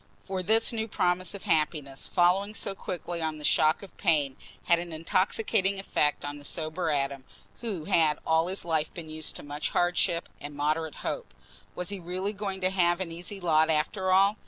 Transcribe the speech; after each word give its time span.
For 0.19 0.41
this 0.41 0.73
new 0.73 0.87
promise 0.87 1.35
of 1.35 1.43
happiness 1.43 2.07
following 2.07 2.55
so 2.55 2.73
quickly 2.73 3.21
on 3.21 3.37
the 3.37 3.43
shock 3.43 3.83
of 3.83 3.95
pain 3.97 4.35
had 4.63 4.79
an 4.79 4.91
intoxicating 4.91 5.77
effect 5.79 6.25
on 6.25 6.39
the 6.39 6.43
sober 6.43 6.89
Adam, 6.89 7.23
who 7.59 7.85
had 7.85 8.17
all 8.25 8.47
his 8.47 8.65
life 8.65 8.91
been 8.95 9.11
used 9.11 9.35
to 9.35 9.43
much 9.43 9.69
hardship 9.69 10.27
and 10.39 10.55
moderate 10.55 10.95
hope. 11.05 11.35
Was 11.75 11.89
he 11.89 11.99
really 11.99 12.33
going 12.33 12.61
to 12.61 12.71
have 12.71 12.99
an 12.99 13.11
easy 13.11 13.39
lot 13.39 13.69
after 13.69 14.11
all? 14.11 14.37